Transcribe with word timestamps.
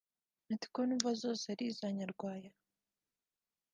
ati 0.53 0.67
“Ko 0.73 0.79
numva 0.87 1.09
zose 1.21 1.43
ari 1.53 1.63
iza 1.71 1.87
Nyarwaya 1.99 2.51